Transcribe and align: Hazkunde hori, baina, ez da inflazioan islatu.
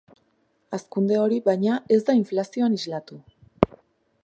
Hazkunde 0.77 1.19
hori, 1.25 1.37
baina, 1.49 1.77
ez 1.97 1.99
da 2.09 2.17
inflazioan 2.21 2.79
islatu. 2.81 3.21